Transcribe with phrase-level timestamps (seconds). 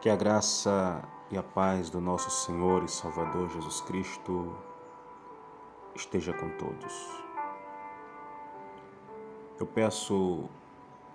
[0.00, 4.54] Que a graça e a paz do nosso Senhor e Salvador Jesus Cristo
[5.92, 7.24] esteja com todos.
[9.58, 10.48] Eu peço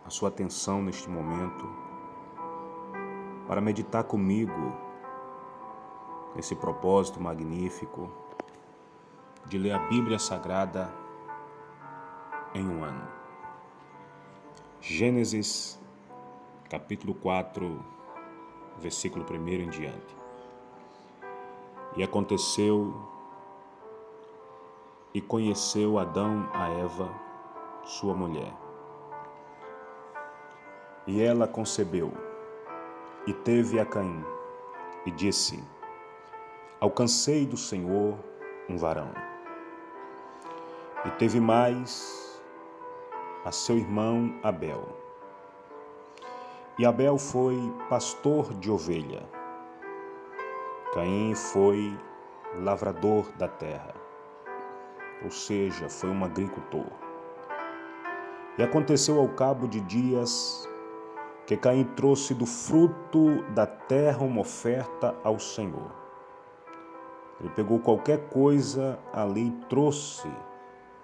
[0.06, 1.66] a sua atenção neste momento
[3.48, 4.76] para meditar comigo
[6.36, 8.12] nesse propósito magnífico
[9.46, 10.94] de ler a Bíblia Sagrada
[12.54, 13.08] em um ano.
[14.82, 15.80] Gênesis,
[16.70, 17.94] capítulo 4,
[18.78, 20.16] versículo 1 em diante.
[21.96, 22.94] E aconteceu
[25.14, 27.14] e conheceu Adão a Eva,
[27.84, 28.52] sua mulher.
[31.06, 32.12] E ela concebeu
[33.28, 34.24] e teve a Caim
[35.06, 35.64] e disse:
[36.80, 38.18] Alcancei do Senhor
[38.70, 39.12] um varão.
[41.06, 42.42] E teve mais
[43.46, 45.03] a seu irmão Abel.
[46.78, 47.56] E Abel foi
[47.88, 49.22] pastor de ovelha.
[50.92, 51.96] Caim foi
[52.62, 53.94] lavrador da terra,
[55.24, 56.88] ou seja, foi um agricultor.
[58.58, 60.68] E aconteceu ao cabo de dias
[61.46, 65.92] que Caim trouxe do fruto da terra uma oferta ao Senhor.
[67.40, 70.32] Ele pegou qualquer coisa ali e trouxe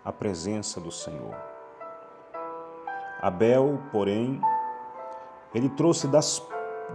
[0.04, 1.36] a presença do Senhor.
[3.22, 4.42] Abel, porém,
[5.54, 6.46] ele trouxe das,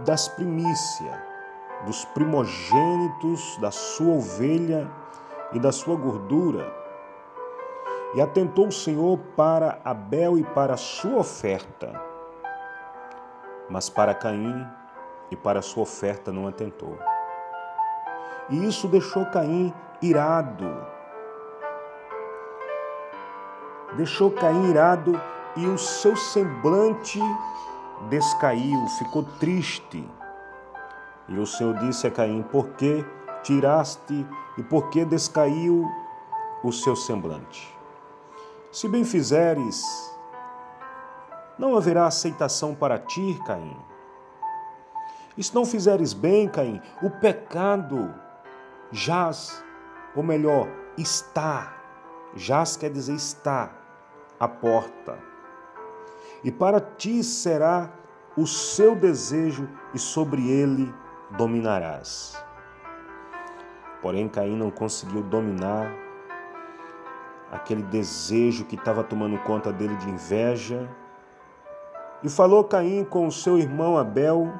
[0.05, 1.17] das primícias,
[1.85, 4.89] dos primogênitos da sua ovelha
[5.51, 6.73] e da sua gordura.
[8.13, 12.01] E atentou o Senhor para Abel e para a sua oferta,
[13.69, 14.65] mas para Caim
[15.29, 16.97] e para a sua oferta não atentou.
[18.49, 20.65] E isso deixou Caim irado.
[23.97, 25.19] Deixou Caim irado
[25.57, 27.19] e o seu semblante
[28.09, 30.07] descaiu, ficou triste.
[31.27, 33.05] E o Senhor disse a Caim: Por que
[33.43, 34.25] tiraste
[34.57, 35.85] e por que descaiu
[36.63, 37.73] o seu semblante?
[38.71, 39.83] Se bem fizeres,
[41.57, 43.77] não haverá aceitação para ti, Caim.
[45.37, 48.13] E se não fizeres bem, Caim, o pecado
[48.91, 49.63] jaz,
[50.15, 50.67] ou melhor,
[50.97, 51.73] está,
[52.35, 53.71] jaz quer dizer está,
[54.39, 55.34] à porta
[56.45, 57.89] e para ti será
[58.37, 60.93] o seu desejo, e sobre ele
[61.31, 62.37] dominarás.
[63.99, 65.91] Porém, Caim não conseguiu dominar
[67.51, 70.87] aquele desejo que estava tomando conta dele de inveja.
[72.21, 74.53] E falou Caim com o seu irmão Abel,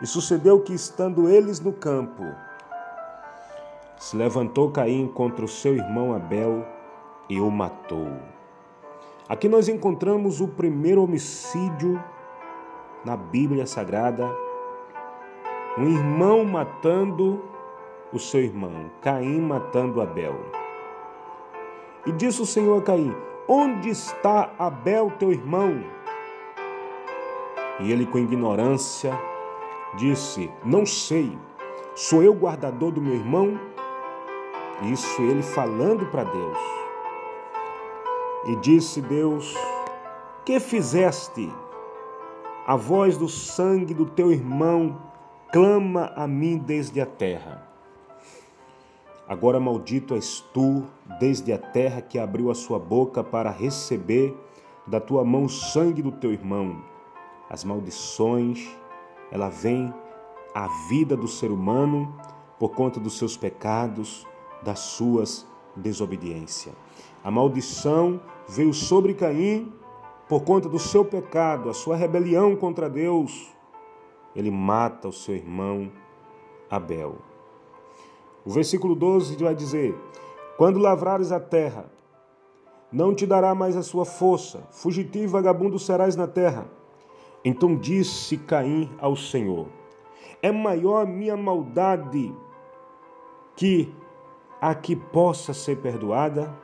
[0.00, 2.24] e sucedeu que, estando eles no campo,
[3.98, 6.66] se levantou Caim contra o seu irmão Abel
[7.28, 8.33] e o matou.
[9.26, 12.02] Aqui nós encontramos o primeiro homicídio
[13.02, 14.30] na Bíblia Sagrada.
[15.78, 17.42] Um irmão matando
[18.12, 20.36] o seu irmão, Caim matando Abel.
[22.04, 23.16] E disse o Senhor a Caim:
[23.48, 25.82] Onde está Abel, teu irmão?
[27.80, 29.18] E ele, com ignorância,
[29.96, 31.36] disse: Não sei,
[31.94, 33.58] sou eu guardador do meu irmão?
[34.82, 36.83] Isso ele falando para Deus.
[38.46, 39.54] E disse Deus:
[40.44, 41.50] Que fizeste?
[42.66, 45.00] A voz do sangue do teu irmão
[45.52, 47.66] clama a mim desde a terra.
[49.26, 50.84] Agora maldito és tu
[51.18, 54.36] desde a terra que abriu a sua boca para receber
[54.86, 56.82] da tua mão o sangue do teu irmão.
[57.48, 58.68] As maldições,
[59.30, 59.92] ela vem
[60.54, 62.14] à vida do ser humano
[62.58, 64.26] por conta dos seus pecados,
[64.62, 66.74] das suas desobediências.
[67.24, 69.72] A maldição veio sobre Caim
[70.28, 73.50] por conta do seu pecado, a sua rebelião contra Deus.
[74.36, 75.90] Ele mata o seu irmão
[76.70, 77.16] Abel.
[78.44, 79.98] O versículo 12 vai dizer:
[80.58, 81.90] Quando lavrares a terra,
[82.92, 86.66] não te dará mais a sua força, fugitivo vagabundo serás na terra.
[87.42, 89.68] Então disse Caim ao Senhor:
[90.42, 92.34] É maior a minha maldade
[93.56, 93.90] que
[94.60, 96.63] a que possa ser perdoada?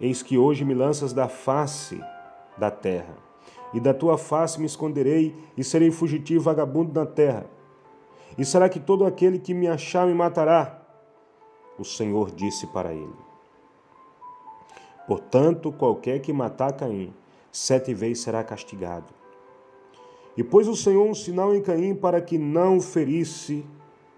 [0.00, 2.00] Eis que hoje me lanças da face
[2.56, 3.16] da terra,
[3.74, 7.46] e da tua face me esconderei, e serei fugitivo vagabundo na terra.
[8.36, 10.80] E será que todo aquele que me achar me matará?
[11.78, 13.28] O Senhor disse para ele.
[15.06, 17.12] Portanto, qualquer que matar Caim,
[17.50, 19.12] sete vezes será castigado.
[20.36, 23.66] E pôs o Senhor um sinal em Caim para que não ferisse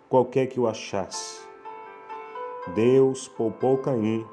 [0.09, 1.41] qualquer que o achasse.
[2.75, 4.27] Deus poupou Caim,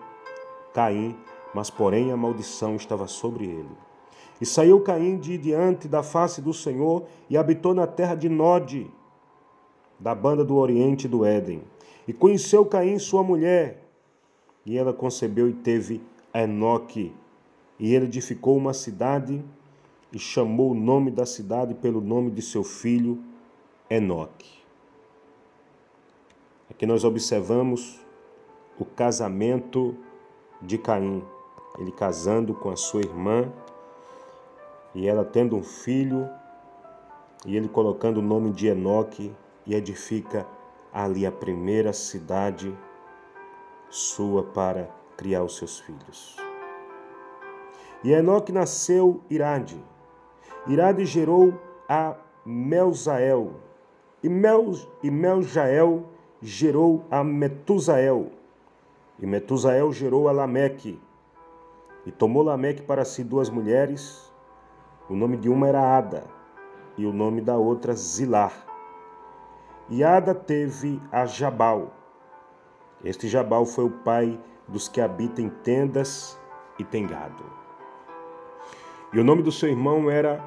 [0.73, 1.15] Caim
[1.57, 3.75] mas porém a maldição estava sobre ele.
[4.39, 8.88] E saiu Caim de diante da face do Senhor e habitou na terra de Nod,
[10.00, 11.63] da banda do oriente do Éden.
[12.07, 13.83] E conheceu Caim sua mulher,
[14.68, 16.00] e ela concebeu e teve
[16.31, 17.12] Enoque.
[17.80, 19.44] E ele edificou uma cidade
[20.13, 23.18] e chamou o nome da cidade pelo nome de seu filho
[23.89, 24.59] Enoque.
[26.69, 28.00] Aqui nós observamos
[28.77, 29.98] o casamento
[30.62, 31.24] de Caim,
[31.77, 33.51] ele casando com a sua irmã
[34.94, 36.27] e ela tendo um filho,
[37.45, 39.31] e ele colocando o nome de Enoque
[39.65, 40.45] e edifica
[40.91, 42.75] ali a primeira cidade
[43.89, 46.35] sua para criar os seus filhos.
[48.03, 49.83] E Enoque nasceu Irade.
[50.65, 51.53] Irade gerou
[51.88, 52.15] a
[52.45, 53.51] Melzael.
[54.23, 54.73] E, Mel,
[55.03, 56.06] e Meljael
[56.41, 58.31] gerou a Metusael.
[59.19, 61.00] E Metusael gerou a Lameque.
[62.07, 64.31] E tomou Lameque para si duas mulheres.
[65.09, 66.24] O nome de uma era Ada
[66.98, 68.54] e o nome da outra Zilar.
[69.89, 71.92] E Ada teve a Jabal.
[73.04, 74.39] Este Jabal foi o pai
[74.69, 76.39] dos que habitam tendas
[76.80, 77.44] e tem gado.
[79.12, 80.42] E o nome do seu irmão era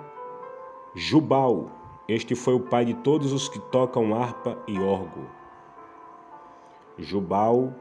[0.95, 1.71] Jubal.
[2.09, 5.27] Este foi o pai de todos os que tocam harpa e orgo.
[6.97, 7.75] Jubal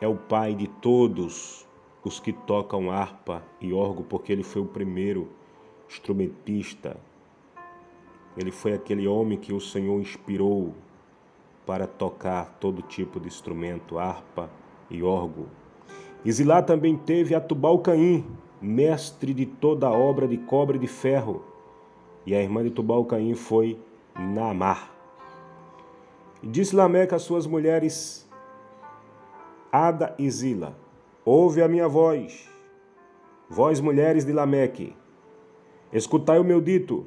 [0.00, 1.68] é o pai de todos
[2.04, 5.28] os que tocam harpa e orgo, porque ele foi o primeiro
[5.88, 6.96] instrumentista.
[8.36, 10.74] Ele foi aquele homem que o Senhor inspirou
[11.66, 14.50] para tocar todo tipo de instrumento, harpa
[14.88, 15.46] e orgo.
[16.24, 18.26] Isilá também teve Atubal Caim,
[18.60, 21.42] mestre de toda a obra de cobre e de ferro.
[22.26, 23.78] E a irmã de Tubal Caim foi
[24.14, 24.90] Naamar.
[26.42, 28.28] E disse Lameca às suas mulheres,
[29.72, 30.76] Ada e Zila,
[31.24, 32.48] ouve a minha voz,
[33.48, 34.96] vós mulheres de Lameque,
[35.92, 37.06] escutai o meu dito,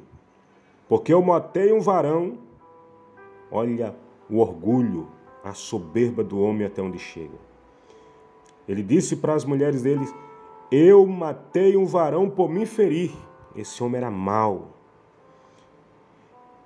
[0.88, 2.38] porque eu matei um varão.
[3.50, 3.94] Olha
[4.28, 5.08] o orgulho,
[5.42, 7.38] a soberba do homem até onde chega.
[8.66, 10.06] Ele disse para as mulheres dele:
[10.70, 13.12] Eu matei um varão por me ferir.
[13.54, 14.70] Esse homem era mau.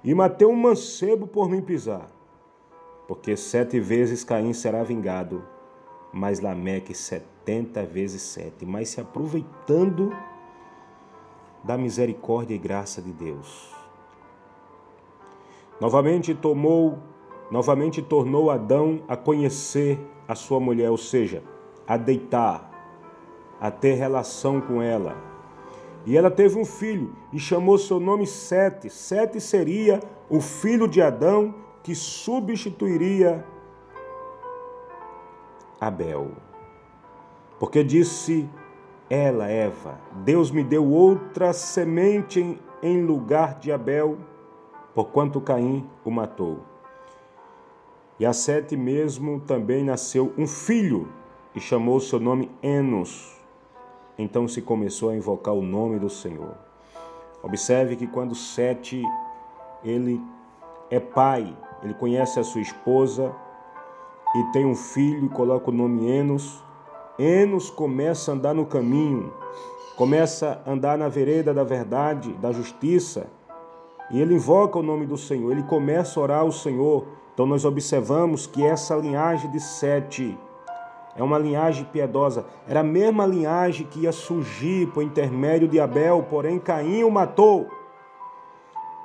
[0.03, 2.09] E matei um mancebo por me pisar.
[3.07, 5.45] Porque sete vezes Caim será vingado
[6.13, 10.15] mas Lameque 70 vezes 7, mas se aproveitando
[11.63, 13.75] da misericórdia e graça de Deus.
[15.81, 16.99] Novamente tomou,
[17.51, 21.43] novamente tornou Adão a conhecer a sua mulher, ou seja,
[21.87, 22.69] a deitar,
[23.61, 25.17] a ter relação com ela.
[26.05, 28.89] E ela teve um filho e chamou seu nome Sete.
[28.89, 33.45] Sete seria o filho de Adão que substituiria
[35.81, 36.33] Abel.
[37.59, 38.49] Porque disse
[39.11, 44.19] ela, Eva: Deus me deu outra semente em lugar de Abel,
[44.95, 46.61] porquanto Caim o matou.
[48.19, 51.09] E a Sete mesmo também nasceu um filho,
[51.55, 53.37] e chamou seu nome Enos.
[54.19, 56.57] Então se começou a invocar o nome do Senhor.
[57.43, 59.03] Observe que quando Sete
[59.85, 60.21] ele
[60.91, 63.35] é pai, ele conhece a sua esposa,
[64.35, 66.63] e tem um filho e coloca o nome Enos.
[67.19, 69.33] Enos começa a andar no caminho,
[69.97, 73.27] começa a andar na vereda da verdade, da justiça,
[74.11, 77.07] e ele invoca o nome do Senhor, ele começa a orar ao Senhor.
[77.35, 80.39] Então nós observamos que essa linhagem de Sete
[81.17, 86.25] é uma linhagem piedosa, era a mesma linhagem que ia surgir por intermédio de Abel,
[86.31, 87.67] porém Caim o matou.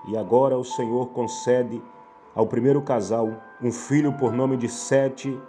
[0.07, 1.81] E agora o Senhor concede
[2.35, 3.29] ao primeiro casal
[3.61, 5.39] um filho por nome de Sete,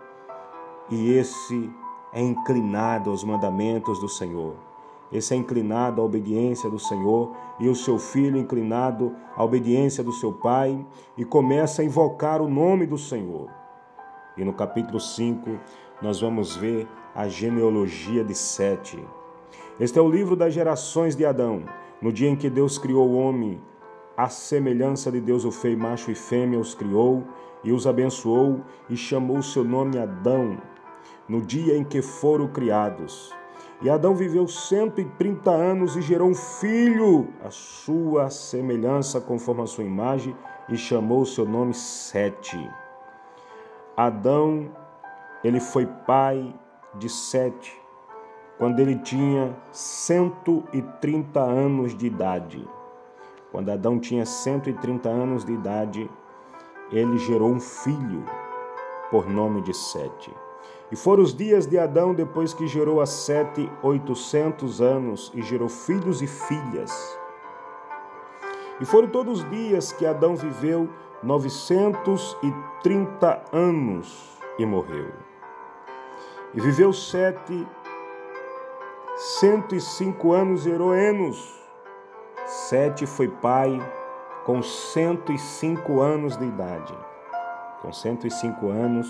[0.91, 1.71] e esse
[2.13, 4.55] é inclinado aos mandamentos do Senhor.
[5.11, 10.13] Esse é inclinado à obediência do Senhor, e o seu filho inclinado à obediência do
[10.13, 10.85] seu pai,
[11.17, 13.49] e começa a invocar o nome do Senhor.
[14.37, 15.49] E no capítulo 5,
[16.03, 19.03] nós vamos ver a genealogia de Sete.
[19.79, 21.65] Este é o livro das gerações de Adão.
[22.03, 23.61] No dia em que Deus criou o homem,
[24.17, 27.25] a semelhança de Deus o fez macho e fêmea, os criou
[27.65, 30.61] e os abençoou e chamou seu nome Adão,
[31.29, 33.35] no dia em que foram criados.
[33.83, 39.63] E Adão viveu cento e trinta anos e gerou um filho, a sua semelhança, conforme
[39.63, 40.35] a sua imagem,
[40.69, 42.71] e chamou seu nome Sete.
[43.97, 44.71] Adão,
[45.43, 46.55] ele foi pai
[46.95, 47.77] de Sete,
[48.59, 52.67] quando ele tinha cento e trinta anos de idade.
[53.55, 56.11] Quando Adão tinha 130 anos de idade,
[56.91, 58.25] ele gerou um filho
[59.13, 60.35] por nome de Sete.
[60.91, 65.69] E foram os dias de Adão depois que gerou a Sete oitocentos anos e gerou
[65.69, 67.17] filhos e filhas.
[68.81, 70.89] E foram todos os dias que Adão viveu
[71.23, 75.13] novecentos e trinta anos e morreu.
[76.53, 77.65] E viveu Sete
[79.17, 81.64] cento e cinco anos e gerou Enos.
[82.57, 83.81] Sete foi pai
[84.45, 86.95] com cento e cinco anos de idade.
[87.83, 89.09] Com cento e cinco anos,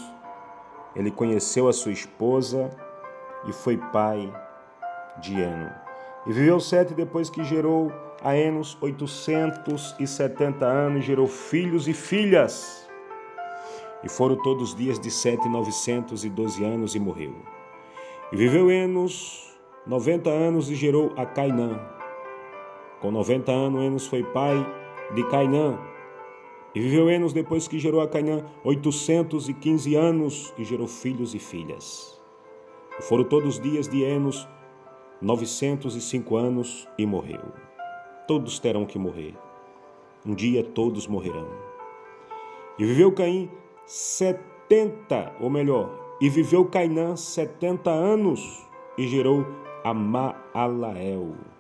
[0.97, 2.71] ele conheceu a sua esposa
[3.47, 4.33] e foi pai
[5.21, 5.71] de Eno.
[6.27, 12.89] E viveu sete depois que gerou a Enos 870 anos, gerou filhos e filhas.
[14.03, 17.35] E foram todos os dias de sete novecentos e doze anos e morreu.
[18.33, 19.55] E viveu Enos
[19.87, 21.79] 90 anos e gerou a Cainã.
[23.05, 24.67] Com 90 anos, Enos foi pai
[25.15, 25.79] de Cainã.
[26.75, 32.19] E viveu Enos depois que gerou a Cainã 815 anos e gerou filhos e filhas.
[33.01, 34.49] Foram todos os dias de Enos
[35.21, 37.43] 905 anos e morreu.
[38.27, 39.35] Todos terão que morrer.
[40.25, 41.51] Um dia todos morrerão.
[42.79, 43.51] E viveu Caim
[43.85, 49.47] 70, ou melhor, e viveu Cainã 70 anos e gerou
[49.85, 51.54] a Maalael.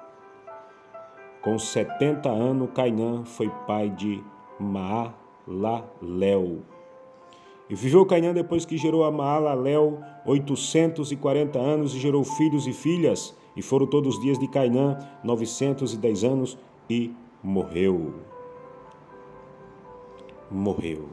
[1.44, 4.24] Com 70 anos, Cainã foi pai de
[4.58, 5.02] Maalalel.
[7.68, 13.36] E viveu Cainã depois que gerou a Maalalel 840 anos e gerou filhos e filhas,
[13.54, 16.58] e foram todos os dias de Cainã 910 anos
[16.88, 18.14] e morreu.
[20.50, 21.10] Morreu.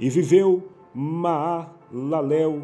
[0.00, 2.62] E viveu Maalalel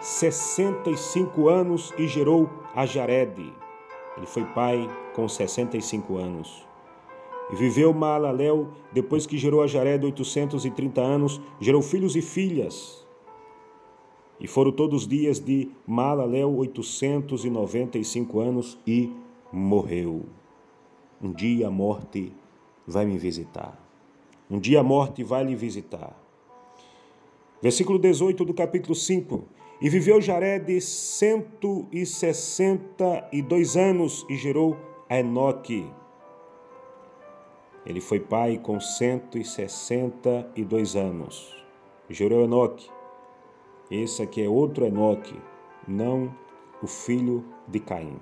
[0.00, 3.67] 65 anos e gerou a Jared.
[4.18, 6.66] Ele foi pai com 65 anos.
[7.50, 13.06] E viveu Maalalel, depois que gerou a Jared 830 anos, gerou filhos e filhas.
[14.40, 19.10] E foram todos os dias de Maalalel 895 anos e
[19.52, 20.26] morreu.
[21.22, 22.32] Um dia a morte
[22.86, 23.80] vai me visitar.
[24.50, 26.16] Um dia a morte vai lhe visitar.
[27.62, 29.44] Versículo 18 do capítulo 5.
[29.80, 34.76] E viveu Jared cento e sessenta e dois anos e gerou
[35.08, 35.88] a Enoque.
[37.86, 41.56] Ele foi pai com cento e sessenta e dois anos.
[42.10, 42.90] Gerou Enoque.
[43.88, 45.36] Esse aqui é outro Enoque,
[45.86, 46.34] não
[46.82, 48.18] o filho de Caim.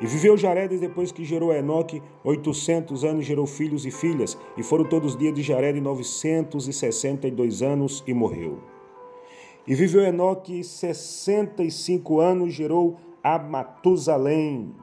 [0.00, 4.84] E viveu Jared depois que gerou Enoque, oitocentos anos, gerou filhos e filhas, e foram
[4.84, 8.58] todos os dias de Jared novecentos e sessenta e dois anos, e morreu.
[9.68, 14.74] E viveu Enoque 65 anos, gerou a Matusalém.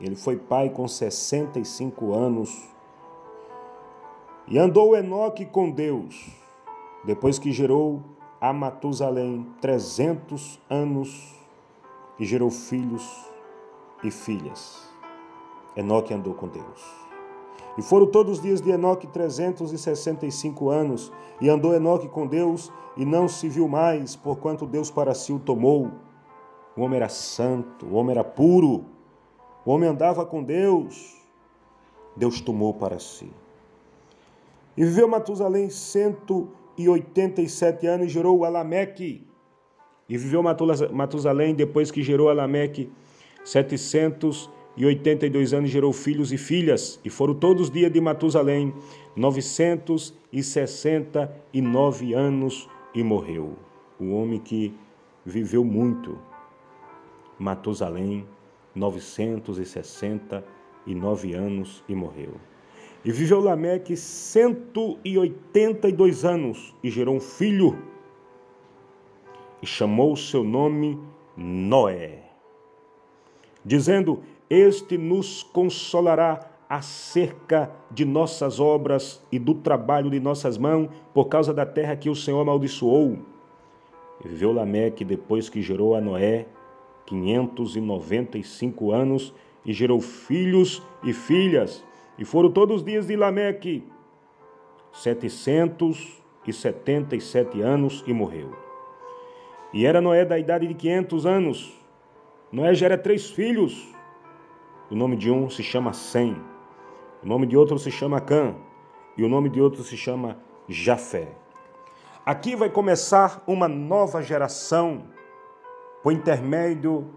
[0.00, 2.66] Ele foi pai com 65 anos.
[4.48, 6.26] E andou Enoque com Deus,
[7.04, 8.02] depois que gerou
[8.40, 11.34] a Matusalém 300 anos
[12.18, 13.06] e gerou filhos
[14.02, 14.90] e filhas.
[15.76, 17.03] Enoque andou com Deus.
[17.76, 23.04] E foram todos os dias de Enoque 365 anos, e andou Enoque com Deus, e
[23.04, 25.90] não se viu mais, porquanto Deus para si o tomou.
[26.76, 28.84] O homem era santo, o homem era puro,
[29.64, 31.16] o homem andava com Deus,
[32.16, 33.30] Deus tomou para si.
[34.76, 39.26] E viveu Matusalém 187 anos e gerou Alameque.
[40.08, 42.92] E viveu Matusalém depois que gerou Alameque
[43.44, 48.74] 700 e 82 anos gerou filhos e filhas, e foram todos os dias de Matusalém,
[49.16, 53.56] 969 anos e morreu.
[53.98, 54.74] O homem que
[55.24, 56.18] viveu muito.
[57.38, 58.26] Matusalém,
[58.74, 62.34] 969 anos e morreu.
[63.04, 67.78] E viveu Lameque 182 anos e gerou um filho
[69.62, 70.98] e chamou o seu nome
[71.36, 72.24] Noé,
[73.64, 81.26] dizendo: este nos consolará acerca de nossas obras e do trabalho de nossas mãos, por
[81.26, 83.18] causa da terra que o Senhor amaldiçoou.
[84.24, 86.46] E viveu Lameque depois que gerou a Noé
[87.06, 89.32] 595 anos
[89.64, 91.84] e gerou filhos e filhas.
[92.18, 93.84] E foram todos os dias de Lameque
[94.92, 98.54] 777 anos e morreu.
[99.72, 101.83] E era Noé da idade de 500 anos.
[102.54, 103.92] Noé gera três filhos
[104.88, 106.40] o nome de um se chama Sem,
[107.20, 108.54] o nome de outro se chama Cã
[109.16, 111.32] e o nome de outro se chama Jafé.
[112.24, 115.02] Aqui vai começar uma nova geração
[116.00, 117.10] por intermédio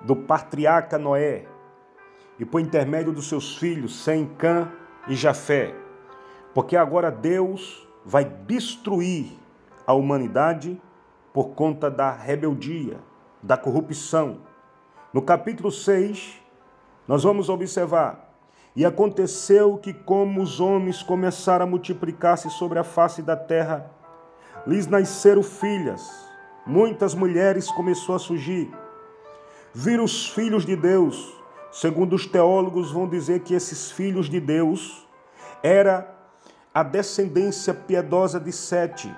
[0.00, 1.46] do patriarca Noé
[2.40, 4.72] e por intermédio dos seus filhos Sem, Cã
[5.06, 5.72] e Jafé.
[6.52, 9.38] Porque agora Deus vai destruir
[9.86, 10.82] a humanidade
[11.32, 12.98] por conta da rebeldia,
[13.40, 14.52] da corrupção.
[15.14, 16.42] No capítulo 6,
[17.06, 18.34] nós vamos observar.
[18.74, 23.88] E aconteceu que, como os homens começaram a multiplicar-se sobre a face da terra,
[24.66, 26.10] lhes nasceram filhas,
[26.66, 28.68] muitas mulheres começou a surgir.
[29.72, 31.32] Viram os filhos de Deus.
[31.70, 35.06] Segundo os teólogos vão dizer que esses filhos de Deus
[35.62, 36.12] era
[36.74, 39.14] a descendência piedosa de Sete.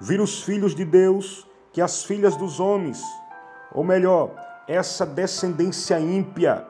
[0.00, 3.02] Viram os filhos de Deus que as filhas dos homens,
[3.74, 6.66] ou melhor, essa descendência ímpia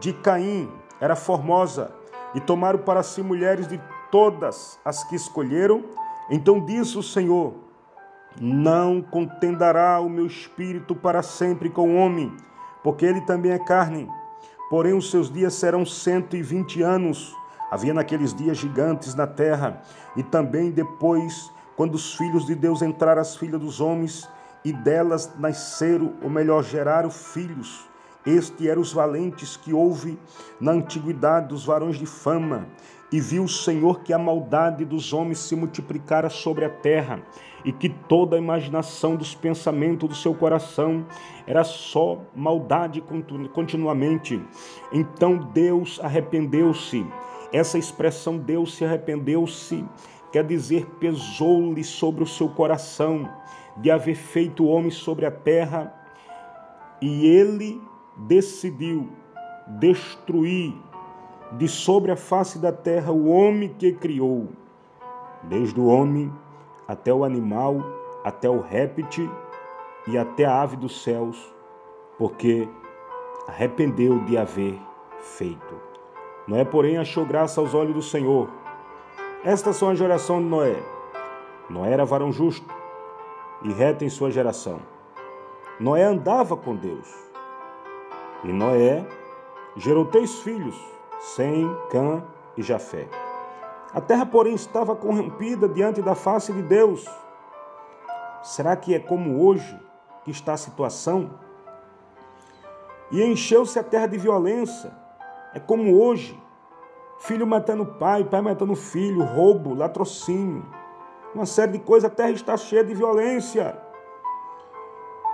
[0.00, 1.90] de Caim era formosa
[2.34, 3.80] e tomaram para si mulheres de
[4.10, 5.84] todas as que escolheram.
[6.30, 7.54] Então diz o Senhor:
[8.40, 12.34] Não contendará o meu espírito para sempre com o homem,
[12.82, 14.08] porque ele também é carne.
[14.70, 17.34] Porém, os seus dias serão cento e vinte anos.
[17.70, 19.82] Havia naqueles dias gigantes na terra,
[20.16, 24.28] e também depois quando os filhos de Deus entraram as filhas dos homens,
[24.64, 27.84] e delas nasceram, ou melhor, geraram filhos.
[28.24, 30.18] Este eram os valentes que houve
[30.58, 32.66] na antiguidade dos varões de fama,
[33.12, 37.22] e viu o Senhor que a maldade dos homens se multiplicara sobre a terra,
[37.64, 41.06] e que toda a imaginação dos pensamentos do seu coração
[41.46, 43.02] era só maldade
[43.52, 44.42] continuamente.
[44.92, 47.06] Então Deus arrependeu-se.
[47.52, 49.84] Essa expressão Deus se arrependeu-se
[50.34, 53.30] quer dizer, pesou-lhe sobre o seu coração
[53.76, 55.92] de haver feito homem sobre a terra,
[57.00, 57.80] e ele
[58.16, 59.08] decidiu
[59.66, 60.74] destruir
[61.52, 64.48] de sobre a face da terra o homem que criou,
[65.42, 66.32] desde o homem
[66.86, 67.76] até o animal,
[68.24, 69.30] até o réptil
[70.06, 71.54] e até a ave dos céus,
[72.18, 72.68] porque
[73.48, 74.78] arrependeu de haver
[75.18, 75.80] feito.
[76.46, 78.48] Noé, porém, achou graça aos olhos do Senhor
[79.44, 80.74] estas são a geração de Noé.
[81.68, 82.66] Noé era varão justo
[83.64, 84.80] e reto em sua geração.
[85.80, 87.12] Noé andava com Deus.
[88.44, 89.04] E Noé
[89.76, 90.76] gerou três filhos,
[91.18, 92.22] Sem, Cã
[92.56, 93.08] e Jafé.
[93.92, 97.04] A terra, porém, estava corrompida diante da face de Deus.
[98.42, 99.80] Será que é como hoje
[100.24, 101.30] que está a situação?
[103.10, 104.92] E encheu-se a terra de violência.
[105.54, 106.38] É como hoje
[107.20, 110.64] filho matando pai, pai matando filho, roubo, latrocínio,
[111.34, 112.10] uma série de coisas.
[112.10, 113.76] A terra está cheia de violência.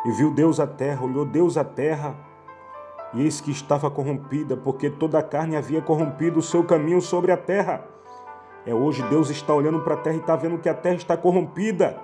[0.05, 2.17] E viu Deus a terra, olhou Deus a terra,
[3.13, 7.33] e eis que estava corrompida, porque toda a carne havia corrompido o seu caminho sobre
[7.33, 7.85] a terra.
[8.65, 11.17] É hoje Deus está olhando para a terra e está vendo que a terra está
[11.17, 12.01] corrompida.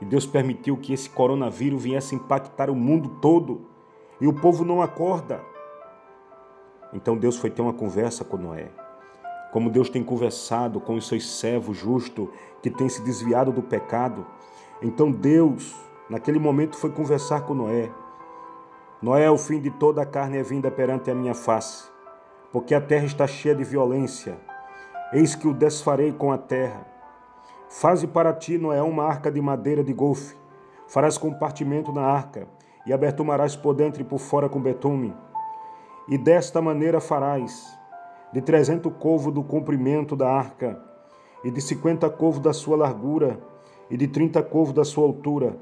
[0.00, 3.62] E Deus permitiu que esse coronavírus viesse impactar o mundo todo.
[4.20, 5.40] E o povo não acorda.
[6.92, 8.70] Então Deus foi ter uma conversa com Noé.
[9.54, 12.28] Como Deus tem conversado com os seus servos justos
[12.60, 14.26] que têm se desviado do pecado.
[14.82, 15.72] Então Deus,
[16.10, 17.88] naquele momento, foi conversar com Noé.
[19.00, 21.88] Noé, o fim de toda a carne é vinda perante a minha face,
[22.50, 24.36] porque a terra está cheia de violência.
[25.12, 26.84] Eis que o desfarei com a terra.
[27.68, 30.34] Faze para ti, Noé, uma arca de madeira de golfe.
[30.88, 32.48] Farás compartimento na arca,
[32.84, 35.14] e abertumarás por dentro e por fora com betume
[36.08, 37.78] e desta maneira farás:
[38.34, 40.82] de trezentos covos do comprimento da arca,
[41.44, 43.38] e de cinquenta covos da sua largura,
[43.88, 45.56] e de trinta covos da sua altura.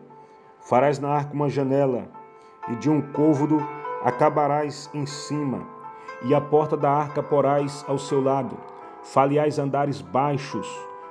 [0.58, 2.08] Farás na arca uma janela,
[2.70, 3.62] e de um côvado
[4.02, 5.66] acabarás em cima,
[6.24, 8.56] e a porta da arca porás ao seu lado.
[9.02, 10.66] Faliais andares baixos,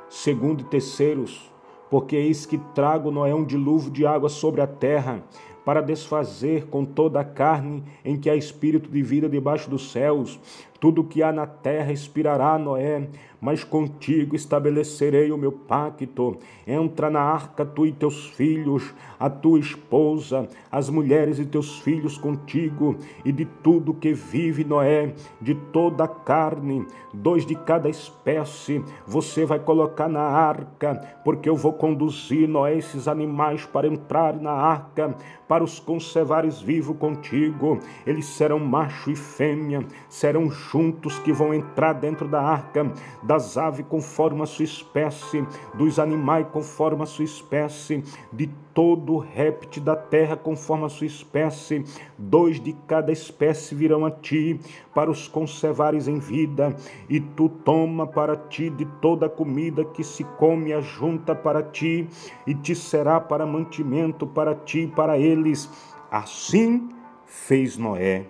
[0.09, 1.53] segundo e terceiros,
[1.91, 5.21] porque eis que trago Noé um dilúvio de água sobre a terra,
[5.63, 10.39] para desfazer com toda a carne em que há espírito de vida debaixo dos céus.
[10.81, 13.07] Tudo que há na terra expirará, Noé,
[13.39, 16.39] mas contigo estabelecerei o meu pacto.
[16.65, 22.17] Entra na arca tu e teus filhos, a tua esposa, as mulheres e teus filhos
[22.17, 28.83] contigo, e de tudo que vive, Noé, de toda a carne, dois de cada espécie,
[29.05, 34.51] você vai colocar na arca, porque eu vou conduzir, Noé, esses animais para entrar na
[34.51, 35.15] arca,
[35.47, 37.77] para os conservares vivo contigo.
[38.07, 42.89] Eles serão macho e fêmea, serão juntos que vão entrar dentro da arca,
[43.21, 49.83] das aves conforme a sua espécie, dos animais conforme a sua espécie, de todo réptil
[49.83, 51.83] da terra conforme a sua espécie,
[52.17, 54.59] dois de cada espécie virão a ti,
[54.93, 56.73] para os conservares em vida,
[57.09, 62.07] e tu toma para ti de toda a comida que se come ajunta para ti,
[62.47, 65.69] e te será para mantimento para ti e para eles.
[66.09, 66.89] Assim
[67.25, 68.25] fez Noé,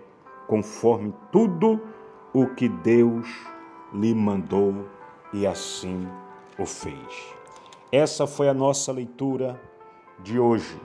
[0.48, 1.80] conforme tudo
[2.34, 3.28] o que Deus
[3.94, 4.88] lhe mandou,
[5.34, 6.08] e assim
[6.58, 7.36] o fez.
[7.92, 9.60] Essa foi a nossa leitura
[10.24, 10.80] de hoje,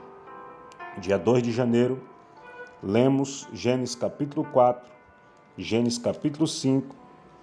[0.97, 2.01] dia 2 de janeiro,
[2.83, 4.91] lemos Gênesis capítulo 4,
[5.57, 6.93] Gênesis capítulo 5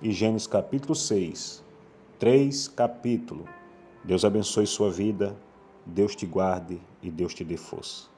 [0.02, 1.64] e Gênesis capítulo 6.
[2.18, 3.46] Três capítulos.
[4.04, 5.34] Deus abençoe sua vida,
[5.86, 8.13] Deus te guarde e Deus te dê força.